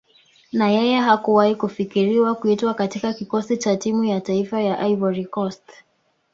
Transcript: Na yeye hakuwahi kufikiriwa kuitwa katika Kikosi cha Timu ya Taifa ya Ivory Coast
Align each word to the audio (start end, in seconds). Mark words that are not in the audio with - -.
Na 0.53 0.67
yeye 0.69 0.97
hakuwahi 0.99 1.55
kufikiriwa 1.55 2.35
kuitwa 2.35 2.73
katika 2.73 3.13
Kikosi 3.13 3.57
cha 3.57 3.77
Timu 3.77 4.03
ya 4.03 4.21
Taifa 4.21 4.61
ya 4.61 4.77
Ivory 4.87 5.25
Coast 5.25 5.63